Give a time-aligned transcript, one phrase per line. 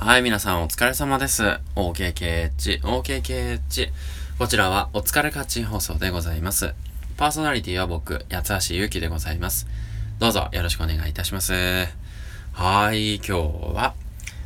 [0.00, 1.58] はい、皆さんお疲れ様です。
[1.74, 3.90] OKKH、OKKH。
[4.38, 6.72] こちらはお疲れカッチン放送でございます。
[7.16, 9.66] パーソナリティは僕、八橋ゆうきでございます。
[10.20, 11.52] どうぞよろしくお願いいたします。
[12.52, 13.32] はい、今日
[13.74, 13.94] は、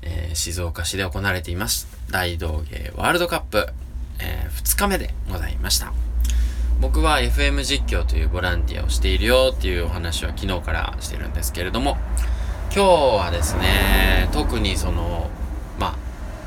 [0.00, 1.88] えー、静岡市で行われています。
[2.10, 3.68] 大道芸ワールドカップ、
[4.20, 5.92] えー、2日目でございました。
[6.80, 11.98] 僕は FM 実況というボランティアをしているよっていうお話は昨日からしてるんですけれども、
[12.76, 15.30] 今日はですね、特にその、
[15.78, 15.96] まあ、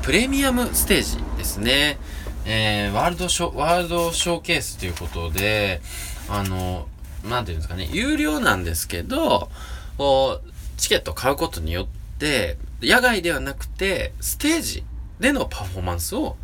[0.02, 1.98] プレミアムステージですね。
[2.44, 5.80] えー、ワールドショ、ワールドショーケースということで、
[6.28, 6.86] あの、
[7.24, 9.48] なんていうんですかね、有料なんですけど、
[9.96, 11.86] こう、チケット買うことによっ
[12.18, 14.84] て、野外ではなくて、ステージ
[15.20, 16.36] でのパフォーマンスを、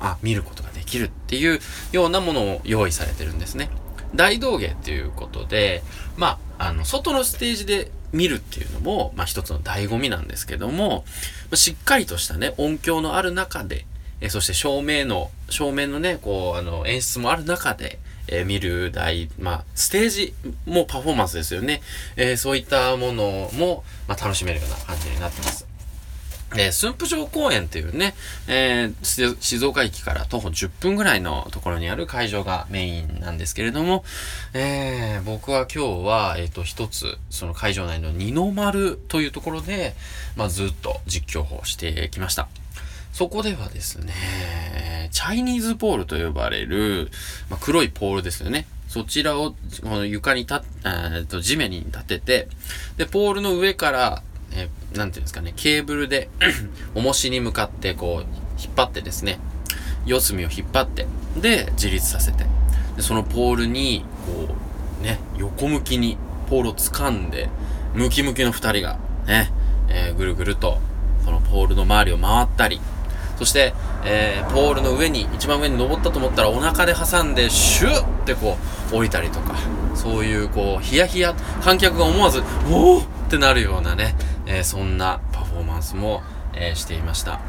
[0.00, 1.60] あ、見ることができるっていう
[1.92, 3.68] ようなものを用意されてるんですね。
[4.14, 5.82] 大道芸っていうことで、
[6.16, 11.04] まあ、あの、外のステージで見るっていうのも、まあ一つの醍醐味なんですけども、
[11.50, 13.86] ましっかりとしたね、音響のある中で、
[14.20, 21.80] えそして照明の、照明のね、こう、あの、演出もある中で、え見る台、まあ、ステージもパフォーマンスですよね。
[22.16, 25.75] えー、そういったものも、まあ、楽しめるような感じになってます。
[26.54, 28.14] えー、駿府城公園っていうね、
[28.46, 34.04] えー、静岡駅から徒歩10分ぐらいのところにある会場がメインなんですけれども、
[34.54, 39.94] えー、僕は今日は、えっ、と、一つ、その会場内の二の丸というところで、
[40.36, 42.48] まあ、ずっと実況をしてきました。
[43.12, 47.10] そこではですね、チャイニーズポールと呼ばれる、
[47.48, 48.66] まあ、黒いポールですよね。
[48.88, 52.48] そちらをこの床に立っ、えと地面に立てて、
[52.96, 54.22] で、ポールの上から、
[54.98, 56.28] なんていうんですかね、ケーブルで
[56.94, 58.26] 重しに向かってこう、
[58.60, 59.38] 引っ張ってですね、
[60.06, 62.44] 四隅を引っ張って、で、自立させて、
[62.96, 64.54] でそのポールに、こ
[65.00, 66.16] う、ね、横向きに
[66.48, 67.48] ポールを掴んで、
[67.94, 69.50] ムキムキの二人が、ね、
[69.88, 70.78] えー、ぐるぐると、
[71.24, 72.80] このポールの周りを回ったり、
[73.38, 78.56] そして、えー、ポールの上に、一番上に登ったと思ったらお腹で挟んで、シュッってこ
[78.92, 79.56] う、降りたりとか、
[79.94, 82.40] そういうこう、ヒヤヒヤ、観客が思わず、
[82.70, 84.14] おーってなるようなね、
[84.46, 86.22] えー、そんなパフォーマンスも、
[86.54, 87.40] えー、していました。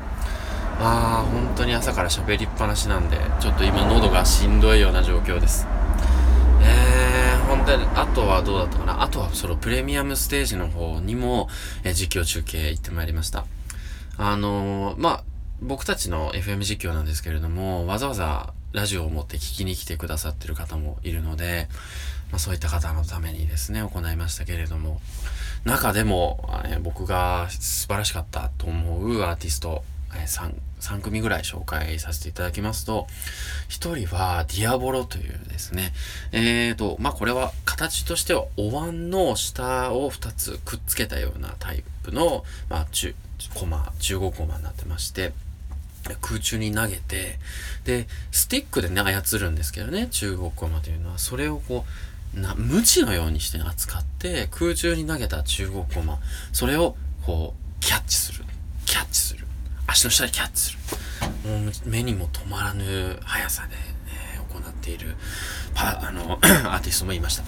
[0.79, 5.65] まあ、本当に朝から喋りっぱなしなんで、ちょっと今喉がしんどいような状況です。
[6.61, 9.01] えー、本当に、あとはどうだったかな？
[9.01, 11.49] あとはそのプレミアムステージの方にも、
[11.83, 13.45] えー、実況中継行ってまいりました。
[14.17, 15.23] あのー、まあ、
[15.61, 21.67] 僕たちの FM 実況なんですけれども、わざわざラジオを持って聞きに来てくださってる方もいるので、
[22.31, 24.99] まあ、そういった方のためにですね、行いましたけれども、
[25.65, 29.83] 中でも、え僕が素晴らしかったと思うアーティスト、
[30.15, 33.07] え 3, 3組ぐらい紹介させていただきますと、
[33.69, 35.93] 1人はディアボロというですね、
[36.31, 43.15] えーと、まあ、これは形としてはお椀の下を2つくっつけたようなタイプの、まあ、中、
[43.53, 45.33] コマ、中国コマになってまして、
[46.21, 47.39] 空中に投げて、
[47.83, 56.19] で、スティックでね、操るんですけどね、中国コマというのは、それをこう、な、無知のようにして扱って、空中に投げた中国コマ、
[56.51, 56.95] それを、
[57.25, 58.45] こう、キャッチする。
[58.85, 59.45] キャッチする。
[59.87, 60.79] 足の下でキャッチする。
[61.49, 63.81] もう、目にも止まらぬ速さで、ね、
[64.53, 65.15] 行っている、
[65.73, 67.43] パ、あの、 アーティストもいました。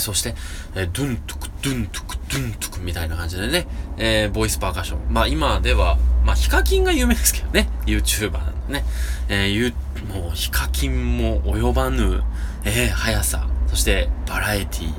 [0.00, 0.34] そして、
[0.74, 3.66] えドゥントゥク、ドゥントゥク、ドゥントゥクみたいな感じでね、
[3.98, 5.12] えー、ボイスパーカッション。
[5.12, 8.84] まあ今では、まあヒカキンが有名ですけどね、YouTuber なんでね。
[9.28, 9.74] えー、
[10.06, 12.22] もうヒカキンも及ばぬ、
[12.64, 13.51] えー、速さ。
[13.72, 14.92] そしてバラエティ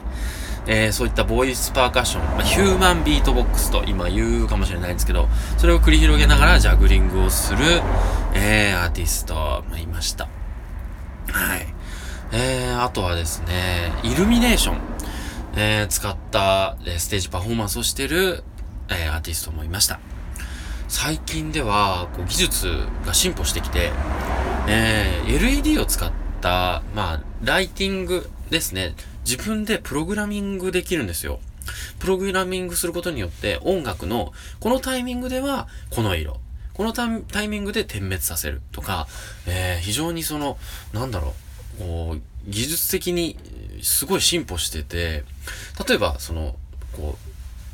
[0.66, 7.60] えー、そういったボイスパーカッション、まあ、ヒューマンビートボックスと今言うかもしれないんですけど、それを繰り広げながらジャグリングをする、
[8.34, 10.30] えー、アーティストもいました。
[11.28, 11.68] はい。
[12.32, 14.78] えー、あとはですね、イルミネーション、
[15.58, 18.44] えー、使った、え、ステージパフォーマンスをしてる、
[18.90, 20.00] え、アーティストもいました。
[20.88, 23.92] 最近では、こう、技術が進歩してきて、
[24.68, 28.96] え、LED を使った、まあ、ライティングですね。
[29.26, 31.40] 自分でプログラミングできるんですよ。
[32.00, 36.40] プログラミングすることによって音楽のこのタイミングではこの色。
[36.74, 39.08] このタイミングで点滅させるとか、
[39.46, 40.58] えー、非常にその、
[40.92, 41.36] なんだろ
[41.80, 43.38] う、こう、技術的に
[43.84, 45.24] すごい進歩してて、
[45.88, 46.56] 例えばその、
[46.94, 47.33] こう、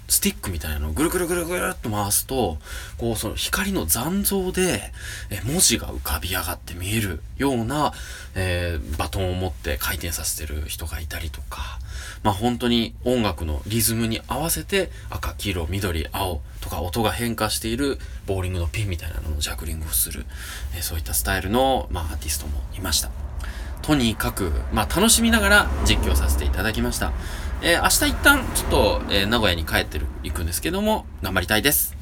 [0.09, 2.57] スティックみたいなのをぐるぐるぐるぐるっと回すと、
[2.97, 4.91] こう、その光の残像で、
[5.29, 7.93] え文字が浮かび上がって見えるような、
[8.35, 11.79] えー、バトンを持って回転させてる人がいたりとか、
[12.23, 20.25] まあ本当に音楽のリズムに合わせて赤、黄色、緑、青とか音が変化しているボーリングのピンみたいなののジャグリングをする、
[20.75, 23.11] えー、そういったスタイルの、まあアーティストもいました。
[23.81, 27.11] とにかく、まあ楽しみながら実況させていただきました。
[27.61, 31.98] えー、明日一旦ちょっと、えー、名古屋に帰ってる、行くんですけども、頑張りたいです。